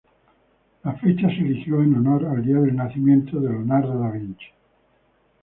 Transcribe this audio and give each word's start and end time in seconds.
La 0.83 0.93
fecha 0.93 1.27
se 1.27 1.35
eligió 1.41 1.83
en 1.83 1.93
honor 1.93 2.25
al 2.25 2.43
día 2.43 2.57
del 2.59 2.75
nacimiento 2.75 3.39
de 3.39 3.49
Leonardo 3.51 3.99
da 3.99 4.09
Vinci. 4.09 4.47